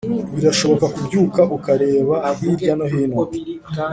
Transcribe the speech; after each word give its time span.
birashoboka 0.35 0.85
kubyuka 0.95 1.41
ukareba 1.57 2.15
hirya 2.39 2.71
no 2.77 2.85
hino 2.91 3.19